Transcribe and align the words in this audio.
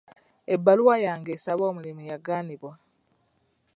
Ebbaluwa 0.53 0.95
yange 1.05 1.31
esaba 1.37 1.63
omulimu 1.71 2.01
yagaanibwa. 2.09 2.73